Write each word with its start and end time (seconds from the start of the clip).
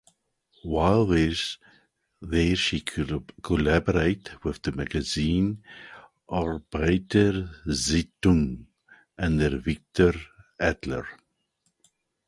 While 0.63 1.05
there 1.05 2.55
she 2.55 2.79
collaborated 2.81 4.43
with 4.43 4.63
the 4.63 4.71
magazine 4.71 5.61
"Arbeiter 6.27 7.51
Zeitung" 7.71 8.65
under 9.15 9.59
Victor 9.59 10.15
Adler. 10.59 11.07